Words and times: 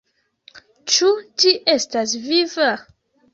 Ĉu 0.95 1.09
ĝi 1.43 1.51
estas 1.75 2.17
viva? 2.25 2.73